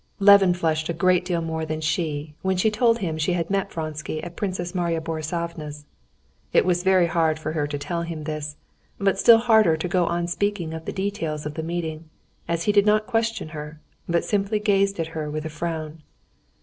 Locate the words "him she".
2.97-3.33